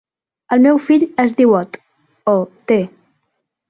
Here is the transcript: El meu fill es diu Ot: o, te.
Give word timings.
El 0.55 0.63
meu 0.63 0.79
fill 0.85 1.05
es 1.25 1.37
diu 1.43 1.55
Ot: 1.61 1.79
o, 2.37 2.39
te. 2.73 2.83